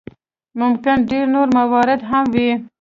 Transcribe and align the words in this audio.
ممکن 0.61 0.97
ډېر 1.11 1.25
نور 1.35 1.47
موارد 1.57 1.99
هم 2.09 2.23
وي. 2.33 2.51